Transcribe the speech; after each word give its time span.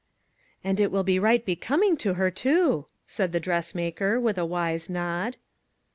""And 0.63 0.79
it 0.79 0.91
will 0.91 1.03
be 1.03 1.19
right 1.19 1.45
becoming 1.45 1.95
to 1.97 2.15
her, 2.15 2.31
too," 2.31 2.87
said 3.05 3.33
the 3.33 3.39
dressmaker 3.39 4.19
with 4.19 4.39
a 4.39 4.45
wise 4.47 4.89
nod. 4.89 5.37